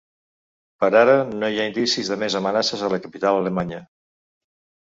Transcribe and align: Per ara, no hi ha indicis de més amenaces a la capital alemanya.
Per 0.83 0.89
ara, 1.01 1.17
no 1.43 1.51
hi 1.55 1.59
ha 1.63 1.67
indicis 1.71 2.09
de 2.13 2.17
més 2.23 2.39
amenaces 2.41 2.87
a 2.89 2.91
la 2.95 3.01
capital 3.07 3.39
alemanya. 3.43 3.83